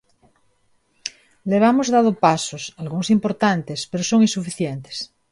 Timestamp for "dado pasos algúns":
1.95-3.07